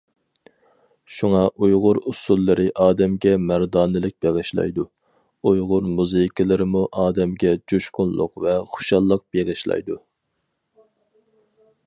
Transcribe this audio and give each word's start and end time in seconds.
شۇڭا 1.15 1.39
ئۇيغۇر 1.65 1.97
ئۇسسۇللىرى 2.11 2.63
ئادەمگە 2.85 3.33
مەردانىلىك 3.49 4.15
بېغىشلايدۇ، 4.25 4.85
ئۇيغۇر 5.51 5.91
مۇزىكىلىرىمۇ 5.99 6.83
ئادەمگە 7.03 7.53
جۇشقۇنلۇق 7.73 8.45
ۋە 8.47 8.55
خۇشاللىق 8.73 9.25
بېغىشلايدۇ. 9.37 9.99